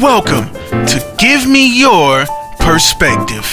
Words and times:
Welcome 0.00 0.52
to 0.86 1.16
Give 1.18 1.48
Me 1.48 1.78
Your 1.80 2.26
Perspective. 2.60 3.44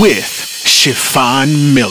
With 0.00 0.24
Chiffon 0.64 1.74
Miller. 1.74 1.90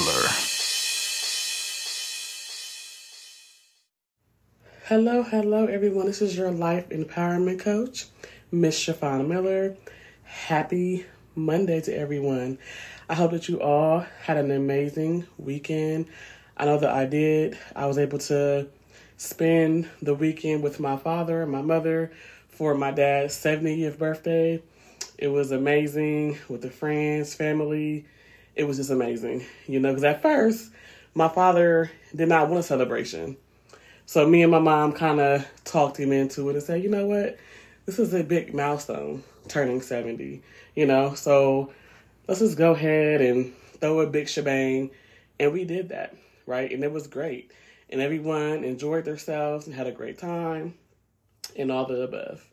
Hello, 4.86 5.21
hello, 5.21 5.68
everyone. 5.68 6.08
This 6.08 6.21
is 6.21 6.36
your 6.36 6.50
life 6.50 6.90
empowerment 6.90 7.60
coach, 7.60 8.08
Miss 8.52 8.79
Chiffon 8.79 9.27
Miller. 9.27 9.77
Happy 10.24 11.05
Monday 11.36 11.82
to 11.82 11.96
everyone. 11.96 12.57
I 13.07 13.14
hope 13.14 13.29
that 13.29 13.47
you 13.47 13.61
all 13.61 14.04
had 14.24 14.37
an 14.37 14.50
amazing 14.50 15.28
weekend. 15.37 16.07
I 16.57 16.65
know 16.65 16.79
that 16.79 16.89
I 16.89 17.05
did. 17.05 17.60
I 17.75 17.86
was 17.86 18.00
able 18.00 18.18
to 18.18 18.68
spend 19.18 19.88
the 20.01 20.15
weekend 20.15 20.64
with 20.64 20.79
my 20.79 20.97
father 20.97 21.43
and 21.43 21.51
my 21.51 21.61
mother 21.61 22.11
for 22.47 22.74
my 22.74 22.89
dad's 22.89 23.36
70th 23.36 24.00
birthday. 24.00 24.63
It 25.19 25.27
was 25.27 25.52
amazing 25.52 26.39
with 26.47 26.63
the 26.63 26.71
friends, 26.71 27.36
family. 27.36 28.05
It 28.55 28.63
was 28.63 28.77
just 28.77 28.89
amazing, 28.89 29.46
you 29.68 29.79
know, 29.79 29.89
because 29.89 30.04
at 30.04 30.24
first, 30.24 30.71
my 31.13 31.27
father 31.27 31.91
did 32.16 32.30
not 32.30 32.50
want 32.50 32.61
a 32.61 32.63
celebration. 32.63 33.38
So 34.08 34.27
me 34.27 34.41
and 34.41 34.52
my 34.52 34.58
mom 34.58 34.94
kind 34.94 35.19
of 35.19 35.45
talked 35.66 35.97
him 35.97 36.11
into 36.11 36.50
it 36.50 36.55
and 36.55 36.63
said, 36.63 36.81
you 36.81 36.89
know 36.89 37.05
what? 37.05 37.38
This 37.89 37.98
is 37.98 38.14
a 38.14 38.23
big 38.23 38.53
milestone, 38.53 39.23
turning 39.48 39.81
70, 39.81 40.44
you 40.75 40.86
know? 40.86 41.16
So 41.16 41.73
let's 42.27 42.39
just 42.39 42.55
go 42.55 42.73
ahead 42.73 43.19
and 43.19 43.52
throw 43.81 44.02
a 44.02 44.05
big 44.05 44.30
shebang. 44.30 44.91
And 45.39 45.52
we 45.52 45.66
did 45.66 45.89
that, 45.89 46.16
right? 46.45 46.72
And 46.72 46.83
it 46.83 46.91
was 46.91 47.08
great. 47.08 47.52
And 47.89 48.00
everyone 48.00 48.63
enjoyed 48.63 49.05
themselves 49.05 49.66
and 49.66 49.75
had 49.75 49.88
a 49.88 49.91
great 49.91 50.19
time 50.19 50.75
and 51.55 51.72
all 51.72 51.88
the 51.88 52.03
above. 52.03 52.45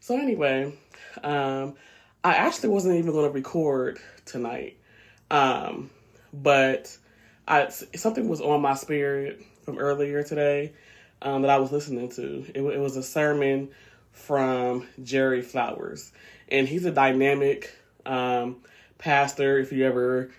So, 0.00 0.18
anyway, 0.18 0.76
um, 1.22 1.76
I 2.24 2.34
actually 2.34 2.70
wasn't 2.70 2.96
even 2.96 3.12
going 3.12 3.28
to 3.28 3.32
record 3.32 4.00
tonight. 4.24 4.76
Um, 5.30 5.88
but 6.32 6.98
I, 7.46 7.68
something 7.68 8.26
was 8.26 8.40
on 8.40 8.60
my 8.60 8.74
spirit 8.74 9.40
from 9.64 9.78
earlier 9.78 10.24
today 10.24 10.72
um, 11.22 11.42
that 11.42 11.50
I 11.52 11.58
was 11.58 11.70
listening 11.70 12.08
to. 12.08 12.44
It, 12.52 12.60
it 12.60 12.80
was 12.80 12.96
a 12.96 13.04
sermon 13.04 13.68
from 14.14 14.86
Jerry 15.02 15.42
Flowers. 15.42 16.10
And 16.48 16.66
he's 16.66 16.84
a 16.84 16.90
dynamic 16.90 17.76
um, 18.06 18.56
pastor, 18.98 19.58
if 19.58 19.72
you 19.72 19.84
ever 19.86 20.30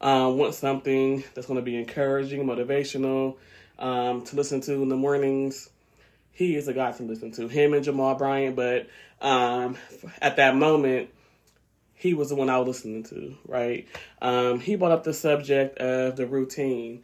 um, 0.00 0.38
want 0.38 0.54
something 0.54 1.22
that's 1.34 1.46
going 1.46 1.58
to 1.58 1.62
be 1.62 1.76
encouraging, 1.76 2.44
motivational, 2.44 3.36
um, 3.78 4.24
to 4.24 4.36
listen 4.36 4.60
to 4.62 4.82
in 4.82 4.88
the 4.88 4.96
mornings, 4.96 5.68
he 6.32 6.56
is 6.56 6.68
a 6.68 6.72
guy 6.72 6.92
to 6.92 7.02
listen 7.02 7.32
to. 7.32 7.48
Him 7.48 7.74
and 7.74 7.84
Jamal 7.84 8.14
Bryant, 8.14 8.56
but 8.56 8.88
um, 9.20 9.76
at 10.20 10.36
that 10.36 10.56
moment, 10.56 11.10
he 11.94 12.12
was 12.12 12.28
the 12.28 12.34
one 12.34 12.50
I 12.50 12.58
was 12.58 12.68
listening 12.68 13.04
to, 13.04 13.36
right? 13.46 13.88
Um, 14.20 14.60
he 14.60 14.76
brought 14.76 14.92
up 14.92 15.04
the 15.04 15.14
subject 15.14 15.78
of 15.78 16.16
the 16.16 16.26
routine. 16.26 17.02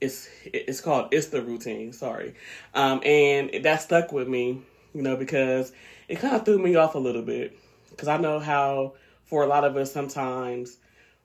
It's 0.00 0.28
it's 0.44 0.80
called 0.80 1.08
"It's 1.12 1.28
the 1.28 1.40
Routine." 1.40 1.92
Sorry, 1.92 2.34
um, 2.74 3.00
and 3.04 3.64
that 3.64 3.82
stuck 3.82 4.10
with 4.12 4.26
me, 4.26 4.62
you 4.94 5.02
know, 5.02 5.16
because 5.16 5.72
it 6.08 6.16
kind 6.16 6.36
of 6.36 6.44
threw 6.44 6.58
me 6.58 6.74
off 6.76 6.94
a 6.94 6.98
little 6.98 7.22
bit 7.22 7.56
because 7.90 8.08
I 8.08 8.16
know 8.16 8.38
how 8.38 8.94
for 9.24 9.42
a 9.42 9.46
lot 9.46 9.64
of 9.64 9.76
us 9.76 9.92
sometimes 9.92 10.76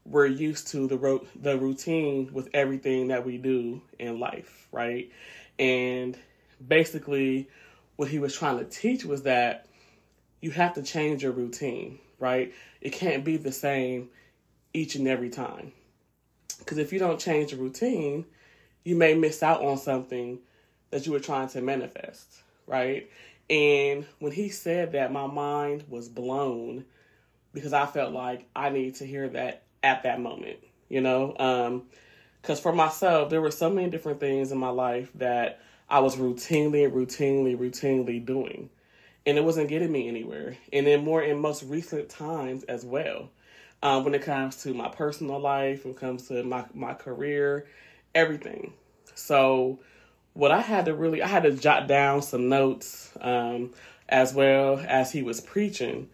we're 0.05 0.25
used 0.27 0.69
to 0.69 0.87
the 0.87 0.97
ro- 0.97 1.25
the 1.35 1.57
routine 1.57 2.29
with 2.31 2.49
everything 2.53 3.09
that 3.09 3.25
we 3.25 3.37
do 3.37 3.81
in 3.99 4.19
life, 4.19 4.67
right? 4.71 5.11
And 5.59 6.17
basically 6.65 7.49
what 7.97 8.07
he 8.09 8.19
was 8.19 8.35
trying 8.35 8.59
to 8.59 8.65
teach 8.65 9.03
was 9.03 9.23
that 9.23 9.67
you 10.39 10.51
have 10.51 10.73
to 10.75 10.83
change 10.83 11.23
your 11.23 11.31
routine, 11.31 11.99
right? 12.19 12.53
It 12.79 12.91
can't 12.91 13.23
be 13.23 13.37
the 13.37 13.51
same 13.51 14.09
each 14.73 14.95
and 14.95 15.07
every 15.07 15.29
time. 15.29 15.73
Because 16.59 16.77
if 16.77 16.93
you 16.93 16.99
don't 16.99 17.19
change 17.19 17.51
the 17.51 17.57
routine, 17.57 18.25
you 18.83 18.95
may 18.95 19.13
miss 19.15 19.43
out 19.43 19.61
on 19.61 19.77
something 19.77 20.39
that 20.91 21.05
you 21.05 21.11
were 21.11 21.19
trying 21.19 21.49
to 21.49 21.61
manifest, 21.61 22.41
right? 22.67 23.09
And 23.49 24.05
when 24.19 24.31
he 24.31 24.49
said 24.49 24.91
that, 24.91 25.11
my 25.11 25.27
mind 25.27 25.85
was 25.87 26.09
blown 26.09 26.85
because 27.53 27.73
I 27.73 27.85
felt 27.85 28.13
like 28.13 28.47
I 28.55 28.69
need 28.69 28.95
to 28.95 29.05
hear 29.05 29.29
that 29.29 29.63
at 29.83 30.03
that 30.03 30.19
moment, 30.19 30.59
you 30.89 31.01
know? 31.01 31.31
Because 32.41 32.59
um, 32.59 32.63
for 32.63 32.73
myself, 32.73 33.29
there 33.29 33.41
were 33.41 33.51
so 33.51 33.69
many 33.69 33.89
different 33.89 34.19
things 34.19 34.51
in 34.51 34.57
my 34.57 34.69
life 34.69 35.09
that 35.15 35.61
I 35.89 35.99
was 35.99 36.17
routinely, 36.17 36.91
routinely, 36.91 37.57
routinely 37.57 38.23
doing. 38.23 38.69
And 39.25 39.37
it 39.37 39.43
wasn't 39.43 39.69
getting 39.69 39.91
me 39.91 40.07
anywhere. 40.07 40.57
And 40.71 40.85
then 40.85 41.03
more 41.03 41.21
in 41.21 41.39
most 41.39 41.63
recent 41.63 42.09
times 42.09 42.63
as 42.63 42.85
well. 42.85 43.29
Um, 43.83 44.03
when 44.03 44.15
it 44.15 44.23
comes 44.23 44.63
to 44.63 44.73
my 44.73 44.89
personal 44.89 45.39
life, 45.39 45.85
when 45.85 45.93
it 45.93 45.99
comes 45.99 46.27
to 46.29 46.43
my, 46.43 46.65
my 46.73 46.93
career, 46.93 47.67
everything. 48.15 48.73
So 49.13 49.79
what 50.37 50.51
I 50.51 50.61
had 50.61 50.85
to 50.85 50.93
really, 50.93 51.23
I 51.23 51.27
had 51.27 51.43
to 51.43 51.51
jot 51.51 51.87
down 51.87 52.21
some 52.21 52.47
notes 52.47 53.11
um, 53.21 53.73
as 54.07 54.35
well 54.35 54.79
as 54.87 55.11
he 55.11 55.23
was 55.23 55.41
preaching 55.41 56.09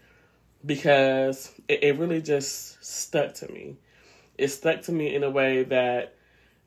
because 0.66 1.52
it, 1.68 1.84
it 1.84 2.00
really 2.00 2.22
just 2.22 2.82
stuck 2.84 3.34
to 3.36 3.52
me. 3.52 3.76
It 4.38 4.48
stuck 4.48 4.84
to 4.84 4.94
me 4.94 5.14
in 5.14 5.26
a 5.26 5.30
way 5.30 5.64
that 5.64 6.16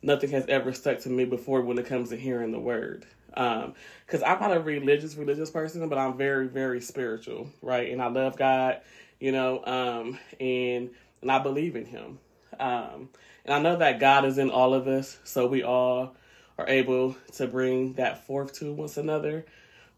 nothing 0.03 0.31
has 0.33 0.45
ever 0.49 0.75
stuck 0.75 1.01
to 1.01 1.09
me 1.09 1.25
before 1.25 1.63
when 1.63 1.79
it 1.79 1.87
comes 1.87 2.11
to 2.11 2.17
hearing 2.17 2.53
the 2.53 2.61
word. 2.61 3.07
Because 3.29 4.23
um, 4.23 4.25
I'm 4.25 4.39
not 4.39 4.55
a 4.55 4.61
religious, 4.61 5.15
religious 5.15 5.51
person, 5.51 5.89
but 5.89 5.97
I'm 5.97 6.19
very, 6.19 6.49
very 6.49 6.83
spiritual, 6.83 7.49
right? 7.63 7.91
And 7.91 8.03
I 8.03 8.09
love 8.09 8.37
God, 8.37 8.83
you 9.19 9.33
know, 9.33 9.65
um, 9.65 10.19
and 10.39 10.91
and 11.23 11.33
I 11.33 11.39
believe 11.39 11.75
in 11.75 11.87
Him. 11.87 12.19
Um, 12.61 13.09
and 13.47 13.55
I 13.55 13.61
know 13.61 13.77
that 13.77 13.99
God 13.99 14.27
is 14.27 14.37
in 14.37 14.51
all 14.51 14.75
of 14.75 14.87
us, 14.87 15.19
so 15.25 15.47
we 15.47 15.63
all 15.63 16.15
are 16.59 16.69
able 16.69 17.17
to 17.35 17.47
bring 17.47 17.95
that 17.95 18.27
forth 18.27 18.53
to 18.55 18.73
one 18.73 18.89
another, 18.97 19.45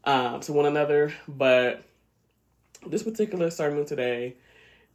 um, 0.03 0.41
to 0.41 0.53
one 0.53 0.65
another. 0.65 1.13
But 1.27 1.83
this 2.85 3.03
particular 3.03 3.49
sermon 3.49 3.85
today, 3.85 4.35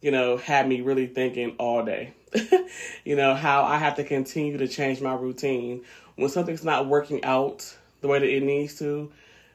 you 0.01 0.11
know, 0.11 0.37
had 0.37 0.67
me 0.67 0.81
really 0.81 1.07
thinking 1.07 1.55
all 1.57 1.83
day. 1.83 2.13
you 3.05 3.15
know, 3.15 3.33
how 3.33 3.63
I 3.63 3.77
have 3.77 3.95
to 3.95 4.03
continue 4.03 4.57
to 4.57 4.67
change 4.67 5.01
my 5.01 5.15
routine. 5.15 5.83
When 6.15 6.29
something's 6.29 6.63
not 6.63 6.87
working 6.87 7.23
out 7.23 7.75
the 8.01 8.07
way 8.07 8.19
that 8.19 8.29
it 8.29 8.43
needs 8.43 8.77
to, 8.79 9.11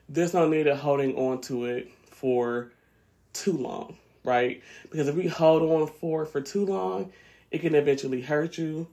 there's 0.09 0.33
no 0.33 0.47
need 0.47 0.67
of 0.67 0.79
holding 0.79 1.15
on 1.15 1.41
to 1.41 1.65
it 1.65 1.89
for 2.05 2.71
too 3.33 3.53
long, 3.53 3.97
right? 4.23 4.61
Because 4.89 5.07
if 5.07 5.15
we 5.15 5.27
hold 5.27 5.63
on 5.63 5.87
for 5.87 6.25
for 6.25 6.41
too 6.41 6.65
long, 6.65 7.11
it 7.49 7.61
can 7.61 7.75
eventually 7.75 8.21
hurt 8.21 8.57
you. 8.57 8.87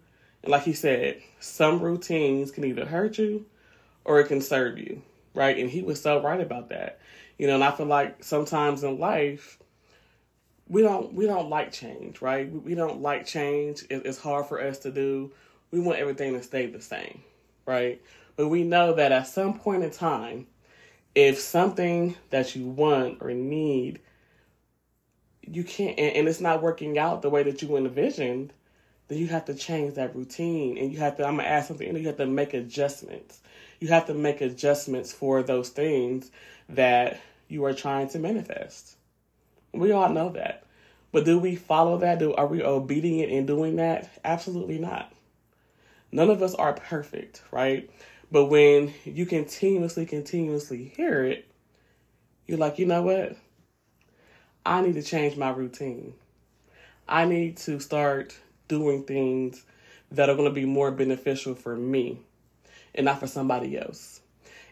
Like 0.49 0.63
he 0.63 0.73
said, 0.73 1.21
some 1.41 1.81
routines 1.81 2.51
can 2.51 2.65
either 2.65 2.87
hurt 2.87 3.19
you 3.19 3.47
or 4.05 4.21
it 4.21 4.29
can 4.29 4.41
serve 4.41 4.79
you, 4.79 5.03
right? 5.35 5.59
And 5.59 5.71
he 5.71 5.83
was 5.83 6.01
so 6.01 6.23
right 6.23 6.41
about 6.41 6.71
that. 6.71 7.01
You 7.39 7.47
know, 7.47 7.55
and 7.55 7.65
I 7.65 7.71
feel 7.71 7.87
like 7.87 8.25
sometimes 8.25 8.83
in 8.83 8.99
life 8.99 9.59
we 10.69 10.83
don't 10.83 11.15
we 11.15 11.27
don't 11.27 11.49
like 11.49 11.73
change, 11.73 12.21
right? 12.21 12.51
We 12.51 12.75
don't 12.75 13.01
like 13.01 13.27
change. 13.27 13.85
It's 13.91 14.19
hard 14.19 14.47
for 14.47 14.61
us 14.61 14.79
to 14.81 14.91
do. 14.91 15.33
We 15.71 15.81
want 15.81 15.99
everything 15.99 16.35
to 16.35 16.43
stay 16.43 16.67
the 16.67 16.81
same, 16.81 17.23
right? 17.67 18.01
But 18.37 18.49
we 18.49 18.65
know 18.65 18.95
that 18.95 19.13
at 19.13 19.27
some 19.27 19.59
point 19.59 19.83
in 19.83 19.91
time, 19.91 20.47
if 21.15 21.39
something 21.39 22.17
that 22.31 22.55
you 22.55 22.67
want 22.67 23.19
or 23.21 23.33
need, 23.33 24.01
you 25.43 25.65
can't, 25.65 25.99
and 25.99 26.29
it's 26.29 26.41
not 26.41 26.63
working 26.63 26.99
out 26.99 27.23
the 27.23 27.31
way 27.31 27.43
that 27.43 27.63
you 27.63 27.77
envisioned, 27.77 28.53
then 29.09 29.19
you 29.19 29.27
have 29.29 29.47
to 29.47 29.55
change 29.55 29.95
that 29.95 30.15
routine, 30.15 30.79
and 30.79 30.93
you 30.93 30.99
have 30.99 31.17
to. 31.17 31.27
I'm 31.27 31.37
gonna 31.37 31.49
add 31.49 31.65
something. 31.65 31.97
You 31.97 32.07
have 32.07 32.19
to 32.19 32.27
make 32.27 32.55
adjustments. 32.55 33.41
You 33.81 33.89
have 33.89 34.07
to 34.07 34.15
make 34.15 34.41
adjustments 34.41 35.13
for 35.13 35.43
those 35.43 35.71
things 35.71 36.31
that 36.69 37.21
you 37.49 37.65
are 37.65 37.73
trying 37.73 38.09
to 38.11 38.19
manifest. 38.19 38.97
We 39.73 39.93
all 39.93 40.11
know 40.11 40.31
that. 40.31 40.65
But 41.11 41.25
do 41.25 41.39
we 41.39 41.57
follow 41.57 41.99
that? 41.99 42.19
Do 42.19 42.35
are 42.35 42.47
we 42.47 42.63
obedient 42.63 43.33
in 43.33 43.47
doing 43.47 43.77
that? 43.77 44.11
Absolutely 44.25 44.79
not. 44.79 45.13
None 46.13 46.31
of 46.31 46.43
us 46.43 46.55
are 46.55 46.75
perfect, 46.75 47.43
right? 47.51 47.91
But 48.31 48.47
when 48.47 48.93
you 49.05 49.25
continuously, 49.25 50.05
continuously 50.05 50.85
hear 50.85 51.25
it, 51.25 51.47
you're 52.47 52.59
like, 52.59 52.79
you 52.79 52.87
know 52.87 53.03
what? 53.03 53.37
I 54.67 54.83
need 54.83 54.95
to 54.95 55.03
change 55.03 55.37
my 55.37 55.51
routine. 55.51 56.15
I 57.09 57.25
need 57.25 57.57
to 57.59 57.81
start 57.81 58.39
doing 58.69 59.05
things 59.05 59.65
that 60.11 60.29
are 60.29 60.35
going 60.35 60.49
to 60.49 60.55
be 60.55 60.65
more 60.65 60.91
beneficial 60.91 61.55
for 61.55 61.77
me 61.77 62.21
and 62.95 63.05
not 63.05 63.21
for 63.21 63.27
somebody 63.27 63.79
else. 63.79 64.21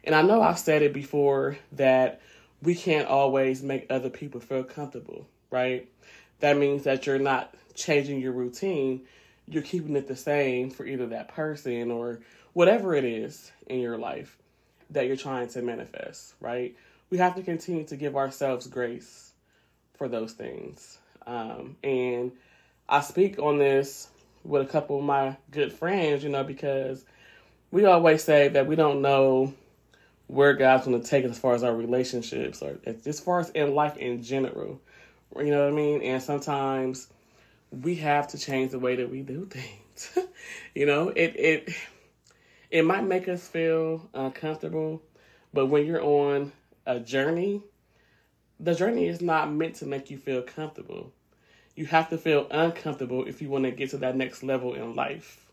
And 0.05 0.15
I 0.15 0.23
know 0.23 0.41
I've 0.41 0.59
said 0.59 0.83
it 0.83 0.93
before 0.93 1.59
that 1.73 2.21
we 2.63 2.75
can't 2.75 3.09
always 3.09 3.63
make 3.63 3.87
other 3.91 4.11
people 4.11 4.41
feel 4.41 4.65
comfortable, 4.65 5.27
right? 5.51 5.89
That 6.41 6.57
means 6.57 6.85
that 6.85 7.07
you're 7.07 7.19
not 7.19 7.55
changing 7.75 8.21
your 8.21 8.33
routine, 8.33 9.03
you're 9.47 9.63
keeping 9.63 9.97
it 9.97 10.09
the 10.09 10.17
same 10.17 10.71
for 10.71 10.87
either 10.87 11.07
that 11.09 11.29
person 11.29 11.91
or 11.91 12.21
whatever 12.53 12.95
it 12.95 13.05
is 13.05 13.53
in 13.67 13.81
your 13.81 13.99
life 13.99 14.39
that 14.91 15.07
you're 15.07 15.17
trying 15.17 15.49
to 15.49 15.63
manifest, 15.63 16.35
right? 16.41 16.75
We 17.11 17.19
have 17.19 17.35
to 17.37 17.43
continue 17.43 17.85
to 17.85 17.97
give 17.97 18.17
ourselves 18.17 18.67
grace 18.67 19.33
for 19.95 20.09
those 20.09 20.33
things. 20.33 20.99
Um, 21.27 21.77
and 21.83 22.33
I 22.89 23.01
speak 23.01 23.39
on 23.39 23.59
this 23.59 24.09
with 24.45 24.63
a 24.63 24.67
couple 24.67 24.99
of 24.99 25.05
my 25.05 25.37
good 25.51 25.73
friends, 25.73 26.23
you 26.23 26.31
know, 26.31 26.45
because 26.45 27.05
we 27.71 27.85
always 27.85 28.23
say 28.23 28.49
that 28.49 28.67
we 28.67 28.77
don't 28.77 29.03
know 29.03 29.53
where 30.29 30.55
God's 30.55 30.87
going 30.87 31.01
to 31.01 31.07
take 31.07 31.25
us 31.25 31.33
as 31.33 31.39
far 31.39 31.55
as 31.55 31.63
our 31.63 31.75
relationships 31.75 32.63
or 32.63 32.79
as 32.85 33.21
far 33.21 33.41
as 33.41 33.51
in 33.51 33.75
life 33.75 33.97
in 33.97 34.23
general. 34.23 34.81
You 35.37 35.51
know 35.51 35.65
what 35.65 35.73
I 35.73 35.77
mean? 35.77 36.03
And 36.03 36.23
sometimes 36.23 37.09
we 37.71 37.97
have 37.97 38.29
to 38.29 38.39
change 38.39 38.71
the 38.71 38.79
way 38.79 38.97
that 38.97 39.11
we 39.11 39.23
do 39.23 39.47
things. 39.51 40.19
you 40.75 40.87
know, 40.87 41.09
it 41.09 41.35
it 41.37 41.75
it 42.71 42.85
might 42.85 43.05
make 43.05 43.29
us 43.29 43.47
feel 43.47 44.09
uncomfortable, 44.15 45.03
but 45.53 45.67
when 45.67 45.87
you're 45.87 46.03
on 46.03 46.53
a 46.87 47.01
journey, 47.01 47.63
the 48.61 48.75
journey 48.75 49.07
is 49.07 49.21
not 49.21 49.53
meant 49.53 49.77
to 49.77 49.87
make 49.87 50.11
you 50.11 50.19
feel 50.19 50.43
comfortable. 50.43 51.13
You 51.77 51.87
have 51.87 52.09
to 52.11 52.19
feel 52.19 52.47
uncomfortable 52.51 53.27
if 53.27 53.41
you 53.41 53.49
want 53.49 53.65
to 53.65 53.71
get 53.71 53.91
to 53.91 53.99
that 53.99 54.17
next 54.17 54.43
level 54.43 54.75
in 54.75 54.97
life. 54.97 55.47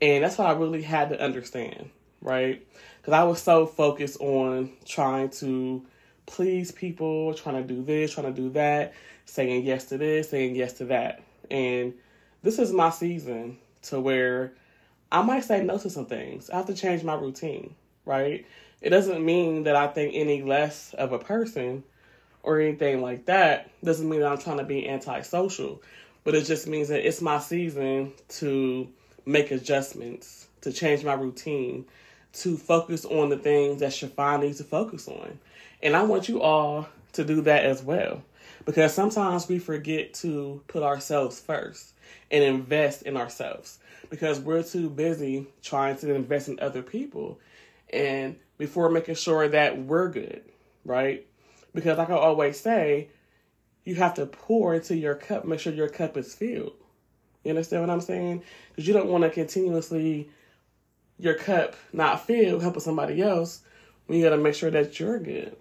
And 0.00 0.24
that's 0.24 0.38
what 0.38 0.46
I 0.46 0.52
really 0.52 0.82
had 0.82 1.10
to 1.10 1.20
understand, 1.20 1.90
right? 2.22 2.66
Because 3.00 3.12
I 3.12 3.24
was 3.24 3.42
so 3.42 3.66
focused 3.66 4.20
on 4.20 4.70
trying 4.86 5.30
to 5.30 5.84
please 6.26 6.72
people, 6.72 7.34
trying 7.34 7.56
to 7.56 7.74
do 7.74 7.82
this, 7.82 8.14
trying 8.14 8.32
to 8.32 8.40
do 8.40 8.50
that, 8.50 8.94
saying 9.26 9.64
yes 9.64 9.86
to 9.86 9.98
this, 9.98 10.30
saying 10.30 10.54
yes 10.54 10.74
to 10.74 10.86
that. 10.86 11.22
And 11.50 11.94
this 12.42 12.58
is 12.58 12.72
my 12.72 12.90
season 12.90 13.58
to 13.82 14.00
where 14.00 14.52
I 15.10 15.22
might 15.22 15.44
say 15.44 15.62
no 15.62 15.76
to 15.78 15.90
some 15.90 16.06
things. 16.06 16.50
I 16.50 16.56
have 16.56 16.66
to 16.66 16.74
change 16.74 17.02
my 17.02 17.14
routine, 17.14 17.74
right? 18.04 18.46
It 18.80 18.90
doesn't 18.90 19.24
mean 19.24 19.64
that 19.64 19.76
I 19.76 19.86
think 19.86 20.14
any 20.14 20.42
less 20.42 20.94
of 20.94 21.12
a 21.12 21.18
person 21.18 21.84
or 22.44 22.60
anything 22.60 23.02
like 23.02 23.26
that. 23.26 23.70
Doesn't 23.82 24.08
mean 24.08 24.20
that 24.20 24.30
I'm 24.30 24.38
trying 24.38 24.58
to 24.58 24.64
be 24.64 24.88
antisocial, 24.88 25.82
but 26.22 26.34
it 26.34 26.44
just 26.44 26.68
means 26.68 26.88
that 26.88 27.06
it's 27.06 27.20
my 27.20 27.40
season 27.40 28.12
to 28.28 28.88
make 29.26 29.50
adjustments, 29.50 30.46
to 30.60 30.72
change 30.72 31.02
my 31.02 31.14
routine, 31.14 31.86
to 32.34 32.56
focus 32.56 33.04
on 33.04 33.30
the 33.30 33.38
things 33.38 33.80
that 33.80 33.92
Shafan 33.92 34.42
needs 34.42 34.58
to 34.58 34.64
focus 34.64 35.08
on. 35.08 35.38
And 35.82 35.96
I 35.96 36.02
want 36.02 36.28
you 36.28 36.42
all 36.42 36.88
to 37.14 37.24
do 37.24 37.40
that 37.42 37.64
as 37.64 37.82
well. 37.82 38.22
Because 38.64 38.94
sometimes 38.94 39.48
we 39.48 39.58
forget 39.58 40.14
to 40.14 40.62
put 40.68 40.82
ourselves 40.82 41.40
first 41.40 41.92
and 42.30 42.42
invest 42.42 43.02
in 43.02 43.16
ourselves 43.16 43.78
because 44.10 44.40
we're 44.40 44.62
too 44.62 44.88
busy 44.88 45.46
trying 45.62 45.96
to 45.98 46.14
invest 46.14 46.48
in 46.48 46.58
other 46.60 46.82
people 46.82 47.38
and 47.92 48.36
before 48.58 48.90
making 48.90 49.14
sure 49.14 49.48
that 49.48 49.78
we're 49.78 50.08
good, 50.08 50.42
right? 50.84 51.26
Because, 51.74 51.98
like 51.98 52.10
I 52.10 52.14
always 52.14 52.58
say, 52.58 53.08
you 53.84 53.96
have 53.96 54.14
to 54.14 54.26
pour 54.26 54.74
into 54.74 54.96
your 54.96 55.14
cup, 55.14 55.44
make 55.44 55.60
sure 55.60 55.72
your 55.72 55.88
cup 55.88 56.16
is 56.16 56.34
filled. 56.34 56.74
You 57.42 57.50
understand 57.50 57.82
what 57.82 57.90
I'm 57.90 58.00
saying? 58.00 58.42
Because 58.70 58.86
you 58.86 58.94
don't 58.94 59.08
want 59.08 59.24
to 59.24 59.30
continuously 59.30 60.30
your 61.18 61.34
cup 61.34 61.76
not 61.92 62.26
filled 62.26 62.62
helping 62.62 62.80
somebody 62.80 63.22
else 63.22 63.60
when 64.06 64.18
you 64.18 64.24
got 64.24 64.34
to 64.34 64.42
make 64.42 64.54
sure 64.54 64.70
that 64.70 64.98
you're 64.98 65.18
good. 65.18 65.56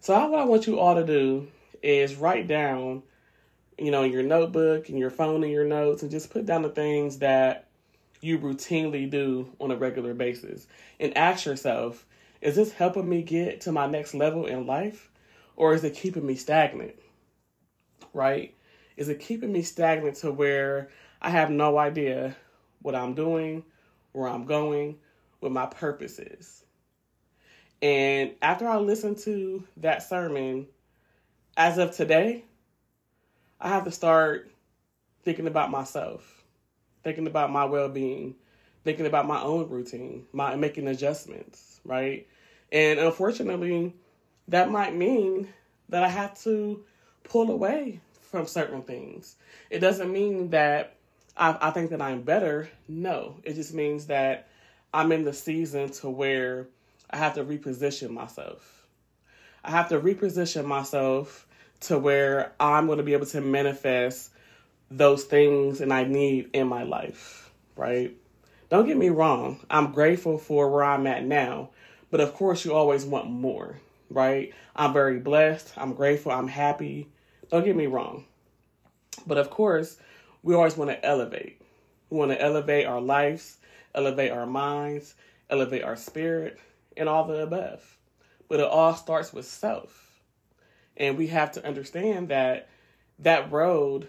So, 0.00 0.14
what 0.28 0.40
I 0.40 0.44
want 0.44 0.66
you 0.66 0.78
all 0.78 0.94
to 0.94 1.04
do 1.04 1.48
is 1.82 2.16
write 2.16 2.46
down, 2.46 3.02
you 3.78 3.90
know, 3.90 4.04
in 4.04 4.12
your 4.12 4.22
notebook 4.22 4.88
and 4.88 4.98
your 4.98 5.10
phone 5.10 5.42
and 5.42 5.52
your 5.52 5.64
notes, 5.64 6.02
and 6.02 6.10
just 6.10 6.30
put 6.30 6.46
down 6.46 6.62
the 6.62 6.68
things 6.68 7.18
that 7.18 7.68
you 8.20 8.38
routinely 8.38 9.08
do 9.08 9.50
on 9.60 9.70
a 9.70 9.76
regular 9.76 10.14
basis, 10.14 10.66
and 10.98 11.16
ask 11.16 11.44
yourself, 11.44 12.06
is 12.40 12.56
this 12.56 12.72
helping 12.72 13.08
me 13.08 13.22
get 13.22 13.62
to 13.62 13.72
my 13.72 13.86
next 13.86 14.14
level 14.14 14.46
in 14.46 14.66
life, 14.66 15.10
or 15.56 15.74
is 15.74 15.84
it 15.84 15.94
keeping 15.94 16.26
me 16.26 16.36
stagnant? 16.36 16.94
Right? 18.12 18.54
Is 18.96 19.08
it 19.08 19.20
keeping 19.20 19.52
me 19.52 19.62
stagnant 19.62 20.16
to 20.18 20.30
where 20.30 20.90
I 21.20 21.30
have 21.30 21.50
no 21.50 21.78
idea 21.78 22.36
what 22.82 22.94
I'm 22.94 23.14
doing, 23.14 23.64
where 24.12 24.28
I'm 24.28 24.44
going, 24.44 24.98
what 25.40 25.52
my 25.52 25.66
purpose 25.66 26.18
is? 26.18 26.64
And 27.82 28.32
after 28.40 28.66
I 28.66 28.78
listened 28.78 29.18
to 29.18 29.64
that 29.78 30.02
sermon, 30.02 30.66
as 31.56 31.78
of 31.78 31.94
today, 31.94 32.44
I 33.60 33.68
have 33.68 33.84
to 33.84 33.90
start 33.90 34.50
thinking 35.24 35.46
about 35.46 35.70
myself, 35.70 36.44
thinking 37.02 37.26
about 37.26 37.50
my 37.50 37.64
well 37.64 37.88
being, 37.88 38.34
thinking 38.84 39.06
about 39.06 39.26
my 39.26 39.42
own 39.42 39.68
routine, 39.68 40.26
my 40.32 40.54
making 40.56 40.88
adjustments, 40.88 41.80
right? 41.84 42.26
And 42.72 42.98
unfortunately, 42.98 43.94
that 44.48 44.70
might 44.70 44.94
mean 44.94 45.48
that 45.88 46.02
I 46.02 46.08
have 46.08 46.38
to 46.42 46.84
pull 47.24 47.50
away 47.50 48.00
from 48.22 48.46
certain 48.46 48.82
things. 48.82 49.36
It 49.70 49.80
doesn't 49.80 50.12
mean 50.12 50.50
that 50.50 50.96
I, 51.36 51.56
I 51.60 51.70
think 51.70 51.90
that 51.90 52.02
I'm 52.02 52.22
better. 52.22 52.68
No, 52.88 53.36
it 53.44 53.54
just 53.54 53.74
means 53.74 54.06
that 54.06 54.48
I'm 54.92 55.12
in 55.12 55.24
the 55.24 55.32
season 55.32 55.90
to 55.92 56.10
where 56.10 56.68
I 57.10 57.18
have 57.18 57.34
to 57.34 57.44
reposition 57.44 58.10
myself. 58.10 58.86
I 59.64 59.70
have 59.70 59.88
to 59.90 60.00
reposition 60.00 60.64
myself 60.64 61.46
to 61.80 61.98
where 61.98 62.52
I'm 62.58 62.86
going 62.86 62.98
to 62.98 63.04
be 63.04 63.12
able 63.12 63.26
to 63.26 63.40
manifest 63.40 64.30
those 64.90 65.24
things 65.24 65.80
and 65.80 65.92
I 65.92 66.04
need 66.04 66.50
in 66.52 66.68
my 66.68 66.84
life, 66.84 67.50
right? 67.76 68.16
Don't 68.68 68.86
get 68.86 68.96
me 68.96 69.10
wrong. 69.10 69.60
I'm 69.68 69.92
grateful 69.92 70.38
for 70.38 70.70
where 70.70 70.84
I'm 70.84 71.06
at 71.06 71.24
now, 71.24 71.70
but 72.10 72.20
of 72.20 72.34
course, 72.34 72.64
you 72.64 72.74
always 72.74 73.04
want 73.04 73.28
more, 73.28 73.76
right? 74.10 74.52
I'm 74.74 74.92
very 74.92 75.18
blessed. 75.18 75.72
I'm 75.76 75.94
grateful. 75.94 76.32
I'm 76.32 76.48
happy. 76.48 77.08
Don't 77.50 77.64
get 77.64 77.76
me 77.76 77.86
wrong. 77.86 78.24
But 79.26 79.38
of 79.38 79.50
course, 79.50 79.96
we 80.42 80.54
always 80.54 80.76
want 80.76 80.90
to 80.90 81.04
elevate. 81.04 81.60
We 82.10 82.18
want 82.18 82.30
to 82.30 82.40
elevate 82.40 82.86
our 82.86 83.00
lives, 83.00 83.58
elevate 83.94 84.30
our 84.30 84.46
minds, 84.46 85.14
elevate 85.50 85.82
our 85.82 85.96
spirit, 85.96 86.58
and 86.96 87.08
all 87.08 87.24
the 87.24 87.42
above. 87.42 87.98
But 88.48 88.60
it 88.60 88.66
all 88.66 88.94
starts 88.94 89.32
with 89.32 89.46
self. 89.46 90.20
And 90.96 91.18
we 91.18 91.26
have 91.28 91.52
to 91.52 91.66
understand 91.66 92.28
that 92.28 92.68
that 93.18 93.50
road 93.50 94.08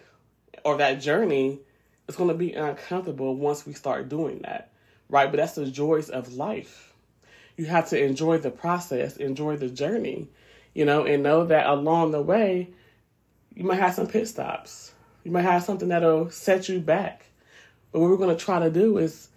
or 0.63 0.77
that 0.77 1.01
journey 1.01 1.59
is 2.07 2.15
going 2.15 2.29
to 2.29 2.35
be 2.35 2.53
uncomfortable 2.53 3.35
once 3.35 3.65
we 3.65 3.73
start 3.73 4.09
doing 4.09 4.39
that, 4.39 4.71
right? 5.09 5.29
But 5.29 5.37
that's 5.37 5.55
the 5.55 5.69
joys 5.69 6.09
of 6.09 6.33
life. 6.33 6.86
You 7.57 7.65
have 7.65 7.89
to 7.89 8.01
enjoy 8.01 8.37
the 8.37 8.51
process, 8.51 9.17
enjoy 9.17 9.57
the 9.57 9.69
journey, 9.69 10.29
you 10.73 10.85
know, 10.85 11.05
and 11.05 11.23
know 11.23 11.45
that 11.45 11.67
along 11.67 12.11
the 12.11 12.21
way, 12.21 12.69
you 13.53 13.63
might 13.65 13.79
have 13.79 13.95
some 13.95 14.07
pit 14.07 14.27
stops. 14.27 14.93
You 15.23 15.31
might 15.31 15.41
have 15.41 15.63
something 15.63 15.89
that'll 15.89 16.29
set 16.29 16.69
you 16.69 16.79
back. 16.79 17.25
But 17.91 17.99
what 17.99 18.09
we're 18.09 18.17
going 18.17 18.37
to 18.37 18.43
try 18.43 18.59
to 18.59 18.69
do 18.69 18.97
is 18.97 19.27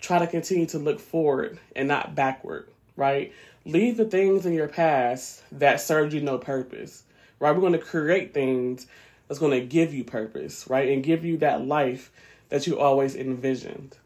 try 0.00 0.18
to 0.18 0.26
continue 0.26 0.66
to 0.66 0.78
look 0.78 0.98
forward 0.98 1.60
and 1.76 1.86
not 1.86 2.14
backward 2.14 2.68
right? 2.98 3.32
Leave 3.64 3.96
the 3.96 4.04
things 4.04 4.44
in 4.44 4.52
your 4.52 4.68
past 4.68 5.42
that 5.52 5.80
served 5.80 6.12
you 6.12 6.20
no 6.20 6.36
purpose, 6.36 7.04
right? 7.38 7.52
We're 7.52 7.60
going 7.60 7.72
to 7.72 7.78
create 7.78 8.34
things 8.34 8.86
that's 9.26 9.38
going 9.38 9.58
to 9.58 9.64
give 9.64 9.94
you 9.94 10.04
purpose, 10.04 10.68
right? 10.68 10.88
And 10.90 11.02
give 11.02 11.24
you 11.24 11.38
that 11.38 11.64
life 11.64 12.10
that 12.48 12.66
you 12.66 12.78
always 12.78 13.14
envisioned. 13.14 13.96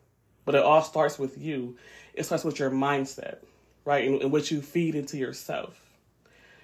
But 0.45 0.54
it 0.57 0.62
all 0.62 0.83
starts 0.83 1.19
with 1.19 1.38
you. 1.38 1.76
It 2.14 2.25
starts 2.25 2.45
with 2.45 2.59
your 2.59 2.71
mindset, 2.71 3.38
right? 3.85 4.07
And, 4.07 4.23
and 4.23 4.33
what 4.33 4.51
you 4.51 4.62
feed 4.62 4.95
into 4.95 5.17
yourself. 5.17 5.79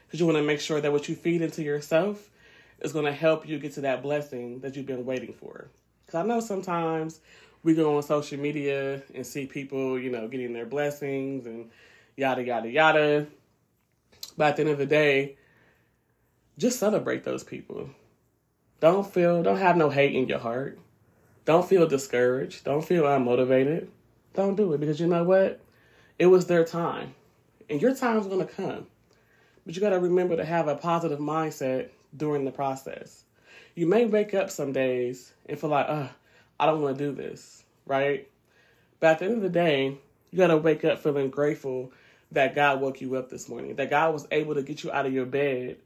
Because 0.06 0.20
you 0.20 0.26
want 0.26 0.38
to 0.38 0.44
make 0.44 0.60
sure 0.60 0.80
that 0.80 0.92
what 0.92 1.08
you 1.08 1.14
feed 1.14 1.42
into 1.42 1.62
yourself 1.62 2.30
is 2.80 2.92
going 2.92 3.04
to 3.04 3.12
help 3.12 3.48
you 3.48 3.58
get 3.58 3.74
to 3.74 3.82
that 3.82 4.02
blessing 4.02 4.60
that 4.60 4.76
you've 4.76 4.86
been 4.86 5.04
waiting 5.04 5.32
for. 5.32 5.68
Because 6.06 6.24
I 6.24 6.26
know 6.26 6.40
sometimes 6.40 7.20
we 7.62 7.74
go 7.74 7.96
on 7.96 8.02
social 8.02 8.38
media 8.38 9.02
and 9.14 9.26
see 9.26 9.46
people, 9.46 9.98
you 9.98 10.10
know, 10.10 10.28
getting 10.28 10.52
their 10.52 10.66
blessings 10.66 11.46
and 11.46 11.70
yada, 12.16 12.42
yada, 12.42 12.70
yada. 12.70 13.26
But 14.36 14.48
at 14.48 14.56
the 14.56 14.62
end 14.62 14.70
of 14.70 14.78
the 14.78 14.86
day, 14.86 15.36
just 16.56 16.78
celebrate 16.78 17.24
those 17.24 17.44
people. 17.44 17.90
Don't 18.80 19.06
feel, 19.06 19.42
don't 19.42 19.58
have 19.58 19.76
no 19.76 19.90
hate 19.90 20.14
in 20.14 20.28
your 20.28 20.38
heart. 20.38 20.78
Don't 21.44 21.68
feel 21.68 21.86
discouraged. 21.86 22.64
Don't 22.64 22.84
feel 22.84 23.04
unmotivated. 23.04 23.88
Don't 24.34 24.54
do 24.54 24.72
it 24.72 24.80
because 24.80 25.00
you 25.00 25.06
know 25.06 25.24
what? 25.24 25.60
It 26.18 26.26
was 26.26 26.46
their 26.46 26.64
time. 26.64 27.14
And 27.70 27.80
your 27.80 27.94
time's 27.94 28.26
going 28.26 28.46
to 28.46 28.52
come. 28.52 28.86
But 29.64 29.74
you 29.74 29.80
got 29.80 29.90
to 29.90 30.00
remember 30.00 30.36
to 30.36 30.44
have 30.44 30.68
a 30.68 30.74
positive 30.74 31.18
mindset 31.18 31.90
during 32.16 32.44
the 32.44 32.50
process. 32.50 33.24
You 33.74 33.86
may 33.86 34.06
wake 34.06 34.34
up 34.34 34.50
some 34.50 34.72
days 34.72 35.32
and 35.46 35.58
feel 35.58 35.70
like, 35.70 35.86
oh, 35.88 36.08
I 36.58 36.66
don't 36.66 36.82
want 36.82 36.98
to 36.98 37.04
do 37.04 37.12
this, 37.12 37.62
right? 37.86 38.28
But 38.98 39.10
at 39.10 39.18
the 39.18 39.26
end 39.26 39.34
of 39.34 39.42
the 39.42 39.48
day, 39.48 39.98
you 40.30 40.38
got 40.38 40.48
to 40.48 40.56
wake 40.56 40.84
up 40.84 40.98
feeling 40.98 41.30
grateful 41.30 41.92
that 42.32 42.54
God 42.54 42.80
woke 42.80 43.00
you 43.00 43.16
up 43.16 43.30
this 43.30 43.48
morning, 43.48 43.76
that 43.76 43.90
God 43.90 44.12
was 44.12 44.26
able 44.30 44.54
to 44.54 44.62
get 44.62 44.82
you 44.82 44.90
out 44.90 45.06
of 45.06 45.12
your 45.12 45.26
bed 45.26 45.76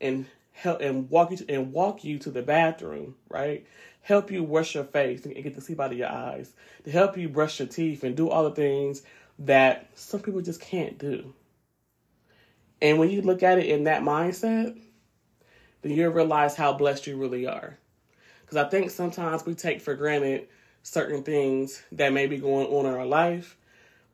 and 0.00 0.26
help 0.52 0.80
and 0.80 1.10
walk 1.10 1.30
you 1.30 1.38
to, 1.38 1.50
and 1.50 1.72
walk 1.72 2.04
you 2.04 2.18
to 2.20 2.30
the 2.30 2.42
bathroom, 2.42 3.16
right? 3.28 3.66
Help 4.02 4.30
you 4.30 4.42
wash 4.42 4.74
your 4.74 4.84
face 4.84 5.24
and 5.24 5.34
get 5.34 5.54
the 5.54 5.60
sleep 5.60 5.80
out 5.80 5.92
of 5.92 5.98
your 5.98 6.08
eyes, 6.08 6.52
to 6.84 6.90
help 6.90 7.16
you 7.16 7.28
brush 7.28 7.58
your 7.58 7.68
teeth 7.68 8.04
and 8.04 8.16
do 8.16 8.28
all 8.28 8.44
the 8.44 8.54
things 8.54 9.02
that 9.40 9.88
some 9.94 10.20
people 10.20 10.40
just 10.40 10.60
can't 10.60 10.98
do. 10.98 11.34
And 12.80 12.98
when 12.98 13.10
you 13.10 13.22
look 13.22 13.42
at 13.42 13.58
it 13.58 13.66
in 13.66 13.84
that 13.84 14.02
mindset, 14.02 14.78
then 15.82 15.92
you'll 15.92 16.12
realize 16.12 16.56
how 16.56 16.72
blessed 16.72 17.06
you 17.06 17.16
really 17.16 17.46
are. 17.46 17.78
Because 18.40 18.56
I 18.56 18.68
think 18.68 18.90
sometimes 18.90 19.46
we 19.46 19.54
take 19.54 19.80
for 19.80 19.94
granted 19.94 20.48
certain 20.82 21.22
things 21.22 21.82
that 21.92 22.12
may 22.12 22.26
be 22.26 22.38
going 22.38 22.66
on 22.66 22.86
in 22.86 22.94
our 22.94 23.06
life 23.06 23.56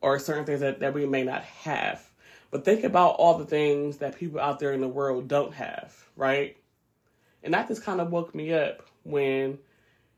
or 0.00 0.18
certain 0.18 0.44
things 0.44 0.60
that, 0.60 0.80
that 0.80 0.94
we 0.94 1.06
may 1.06 1.24
not 1.24 1.42
have. 1.44 2.08
But 2.50 2.64
think 2.64 2.84
about 2.84 3.16
all 3.16 3.38
the 3.38 3.46
things 3.46 3.98
that 3.98 4.16
people 4.16 4.40
out 4.40 4.58
there 4.58 4.72
in 4.72 4.80
the 4.80 4.88
world 4.88 5.28
don't 5.28 5.52
have, 5.54 5.94
right? 6.16 6.56
And 7.42 7.54
that 7.54 7.68
just 7.68 7.82
kind 7.82 8.00
of 8.00 8.10
woke 8.10 8.34
me 8.34 8.52
up 8.52 8.82
when 9.04 9.58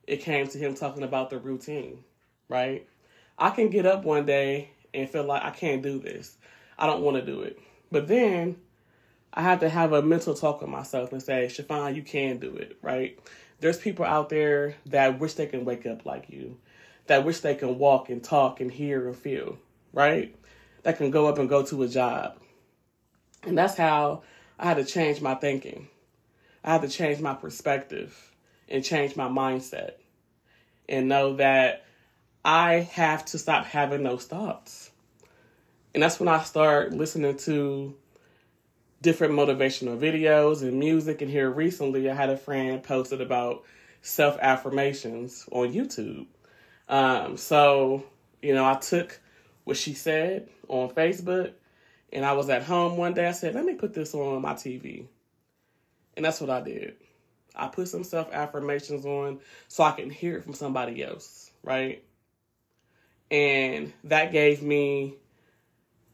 it 0.06 0.18
came 0.18 0.48
to 0.48 0.58
him 0.58 0.74
talking 0.74 1.02
about 1.02 1.30
the 1.30 1.38
routine, 1.38 2.04
right? 2.48 2.86
I 3.38 3.50
can 3.50 3.70
get 3.70 3.86
up 3.86 4.04
one 4.04 4.26
day 4.26 4.70
and 4.94 5.08
feel 5.08 5.24
like 5.24 5.42
I 5.42 5.50
can't 5.50 5.82
do 5.82 5.98
this. 5.98 6.36
I 6.78 6.86
don't 6.86 7.02
want 7.02 7.16
to 7.16 7.24
do 7.24 7.42
it. 7.42 7.58
But 7.90 8.08
then 8.08 8.56
I 9.32 9.42
have 9.42 9.60
to 9.60 9.68
have 9.68 9.92
a 9.92 10.02
mental 10.02 10.34
talk 10.34 10.60
with 10.60 10.70
myself 10.70 11.12
and 11.12 11.22
say, 11.22 11.46
Shafan, 11.46 11.94
you 11.94 12.02
can 12.02 12.38
do 12.38 12.56
it, 12.56 12.78
right? 12.82 13.18
There's 13.60 13.78
people 13.78 14.04
out 14.04 14.28
there 14.28 14.74
that 14.86 15.20
wish 15.20 15.34
they 15.34 15.46
can 15.46 15.64
wake 15.64 15.86
up 15.86 16.06
like 16.06 16.30
you, 16.30 16.56
that 17.06 17.24
wish 17.24 17.40
they 17.40 17.54
can 17.54 17.78
walk 17.78 18.08
and 18.08 18.22
talk 18.22 18.60
and 18.60 18.70
hear 18.70 19.06
and 19.06 19.16
feel, 19.16 19.58
right? 19.92 20.34
That 20.82 20.96
can 20.96 21.10
go 21.10 21.26
up 21.26 21.38
and 21.38 21.48
go 21.48 21.64
to 21.64 21.82
a 21.82 21.88
job. 21.88 22.38
And 23.42 23.56
that's 23.56 23.76
how 23.76 24.22
I 24.58 24.66
had 24.66 24.78
to 24.78 24.84
change 24.84 25.20
my 25.20 25.34
thinking. 25.34 25.88
I 26.64 26.72
had 26.72 26.82
to 26.82 26.88
change 26.88 27.20
my 27.20 27.34
perspective 27.34 28.34
and 28.68 28.84
change 28.84 29.16
my 29.16 29.28
mindset 29.28 29.92
and 30.88 31.08
know 31.08 31.36
that 31.36 31.84
I 32.44 32.88
have 32.92 33.24
to 33.26 33.38
stop 33.38 33.66
having 33.66 34.02
those 34.02 34.24
thoughts. 34.24 34.90
And 35.94 36.02
that's 36.02 36.20
when 36.20 36.28
I 36.28 36.42
start 36.42 36.92
listening 36.92 37.36
to 37.38 37.94
different 39.02 39.34
motivational 39.34 39.98
videos 39.98 40.62
and 40.62 40.78
music. 40.78 41.20
And 41.22 41.30
here 41.30 41.50
recently, 41.50 42.08
I 42.08 42.14
had 42.14 42.30
a 42.30 42.36
friend 42.36 42.82
posted 42.82 43.20
about 43.20 43.64
self 44.02 44.38
affirmations 44.40 45.46
on 45.50 45.72
YouTube. 45.72 46.26
Um, 46.88 47.36
so, 47.36 48.04
you 48.42 48.54
know, 48.54 48.64
I 48.64 48.74
took 48.74 49.20
what 49.64 49.76
she 49.76 49.94
said 49.94 50.48
on 50.68 50.90
Facebook 50.90 51.52
and 52.12 52.24
I 52.24 52.32
was 52.32 52.48
at 52.48 52.62
home 52.62 52.96
one 52.96 53.14
day. 53.14 53.26
I 53.26 53.32
said, 53.32 53.54
let 53.54 53.64
me 53.64 53.74
put 53.74 53.94
this 53.94 54.14
on 54.14 54.42
my 54.42 54.54
TV. 54.54 55.06
And 56.16 56.24
that's 56.24 56.40
what 56.40 56.50
I 56.50 56.60
did. 56.60 56.96
I 57.54 57.68
put 57.68 57.88
some 57.88 58.04
self 58.04 58.32
affirmations 58.32 59.04
on 59.04 59.40
so 59.68 59.84
I 59.84 59.92
can 59.92 60.10
hear 60.10 60.36
it 60.36 60.44
from 60.44 60.54
somebody 60.54 61.02
else, 61.02 61.50
right? 61.62 62.02
And 63.30 63.92
that 64.04 64.32
gave 64.32 64.62
me 64.62 65.14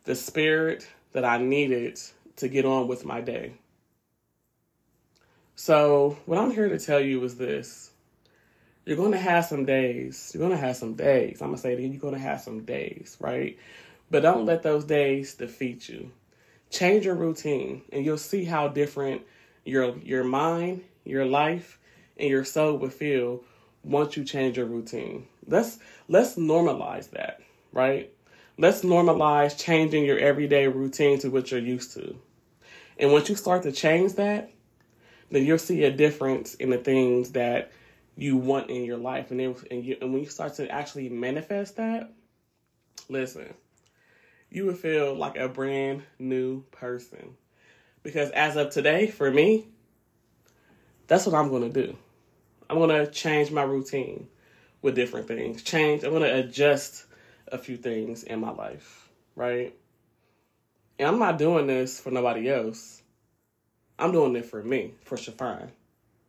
the 0.05 0.15
spirit 0.15 0.87
that 1.13 1.25
I 1.25 1.39
needed 1.39 1.99
to 2.37 2.49
get 2.49 2.65
on 2.65 2.89
with 2.89 3.05
my 3.05 3.21
day. 3.21 3.55
So, 5.55 6.19
what 6.27 6.39
I'm 6.39 6.51
here 6.51 6.69
to 6.69 6.79
tell 6.79 7.01
you 7.01 7.25
is 7.25 7.37
this 7.37 7.91
you're 8.85 8.97
going 8.97 9.13
to 9.13 9.19
have 9.19 9.45
some 9.45 9.65
days. 9.65 10.31
You're 10.33 10.47
going 10.47 10.53
to 10.53 10.65
have 10.65 10.77
some 10.77 10.95
days. 10.95 11.41
I'm 11.41 11.49
going 11.49 11.57
to 11.57 11.63
say 11.63 11.75
that 11.75 11.83
you're 11.83 12.01
going 12.01 12.15
to 12.15 12.21
have 12.21 12.41
some 12.41 12.65
days, 12.65 13.17
right? 13.19 13.59
But 14.11 14.23
don't 14.23 14.47
let 14.47 14.63
those 14.63 14.85
days 14.85 15.35
defeat 15.35 15.89
you. 15.89 16.13
Change 16.71 17.05
your 17.05 17.17
routine, 17.17 17.83
and 17.93 18.05
you'll 18.05 18.19
see 18.19 18.45
how 18.45 18.69
different 18.69 19.23
your 19.65 19.97
your 19.99 20.25
mind, 20.25 20.85
your 21.05 21.25
life, 21.25 21.79
and 22.17 22.29
your 22.29 22.45
soul 22.45 22.77
will 22.77 22.91
feel 22.91 23.43
once 23.83 24.17
you 24.17 24.25
change 24.25 24.57
your 24.57 24.67
routine. 24.67 25.27
Let's 25.47 25.79
let's 26.09 26.37
normalize 26.37 27.11
that, 27.11 27.41
right? 27.73 28.13
Let's 28.59 28.83
normalize 28.83 29.59
changing 29.59 30.05
your 30.05 30.19
everyday 30.19 30.67
routine 30.67 31.19
to 31.21 31.31
what 31.31 31.51
you're 31.51 31.61
used 31.61 31.93
to. 31.95 32.17
And 32.99 33.13
once 33.13 33.29
you 33.29 33.37
start 33.37 33.63
to 33.65 33.73
change 33.73 34.15
that, 34.15 34.51
then 35.31 35.45
you'll 35.45 35.59
see 35.59 35.85
a 35.85 35.91
difference 35.91 36.55
in 36.55 36.71
the 36.71 36.79
things 36.79 37.33
that 37.33 37.73
you 38.17 38.37
want 38.37 38.71
in 38.71 38.85
your 38.85 38.97
life. 38.97 39.31
And 39.31 39.41
then 39.41 39.55
and, 39.71 39.85
you, 39.85 39.97
and 40.01 40.13
when 40.13 40.23
you 40.23 40.29
start 40.29 40.55
to 40.55 40.69
actually 40.71 41.11
manifest 41.11 41.77
that, 41.77 42.11
listen, 43.09 43.53
you 44.51 44.65
will 44.65 44.75
feel 44.75 45.15
like 45.15 45.37
a 45.37 45.49
brand 45.49 46.03
new 46.19 46.63
person. 46.71 47.37
Because 48.03 48.31
as 48.31 48.57
of 48.57 48.71
today, 48.71 49.09
for 49.09 49.31
me, 49.31 49.67
that's 51.09 51.27
what 51.27 51.35
I'm 51.35 51.51
going 51.51 51.71
to 51.71 51.87
do. 51.87 51.97
I'm 52.71 52.79
going 52.79 53.05
to 53.05 53.11
change 53.11 53.51
my 53.51 53.63
routine 53.63 54.29
with 54.87 54.95
different 54.95 55.27
things. 55.27 55.65
Change, 55.65 56.05
I'm 56.05 56.13
to 56.13 56.39
adjust 56.39 57.07
a 57.49 57.59
few 57.59 57.77
things 57.77 58.23
in 58.23 58.39
my 58.39 58.53
life, 58.53 59.09
right? 59.35 59.75
And 61.01 61.09
I'm 61.09 61.19
not 61.19 61.39
doing 61.39 61.67
this 61.67 61.99
for 61.99 62.13
nobody 62.13 62.49
else. 62.49 63.03
I'm 63.99 64.13
doing 64.13 64.37
it 64.37 64.47
for 64.47 64.63
me, 64.63 64.95
for 65.03 65.17
Shafan, 65.17 65.71